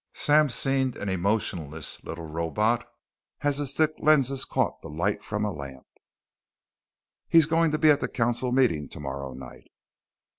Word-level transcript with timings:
Sam 0.15 0.49
seemed 0.49 0.95
an 0.97 1.09
emotionless 1.09 2.03
little 2.03 2.25
robot 2.25 2.91
as 3.41 3.59
his 3.59 3.77
thick 3.77 3.93
lenses 3.99 4.45
caught 4.45 4.81
the 4.81 4.89
light 4.89 5.23
from 5.23 5.45
a 5.45 5.51
lamp. 5.51 5.85
"He's 7.27 7.45
going 7.45 7.69
to 7.69 7.77
be 7.77 7.91
at 7.91 7.99
the 7.99 8.07
council 8.07 8.51
meeting 8.51 8.89
tomorrow 8.89 9.33
night." 9.33 9.69